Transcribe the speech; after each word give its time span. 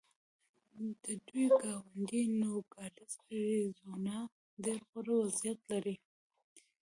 د 1.03 1.05
دوی 1.27 1.45
ګاونډی 1.61 2.23
نوګالس 2.39 3.11
اریزونا 3.31 4.17
ډېر 4.63 4.79
غوره 4.89 5.13
وضعیت 5.21 5.59
لري. 5.71 5.95